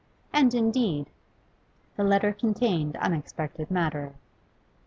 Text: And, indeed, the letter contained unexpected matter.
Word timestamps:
And, 0.33 0.55
indeed, 0.55 1.11
the 1.95 2.03
letter 2.03 2.33
contained 2.33 2.95
unexpected 2.95 3.69
matter. 3.69 4.15